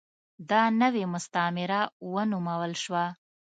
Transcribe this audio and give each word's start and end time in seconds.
دا 0.49 0.61
نوې 0.81 1.03
مستعمره 1.13 1.81
ونومول 2.13 2.73
شوه. 2.83 3.05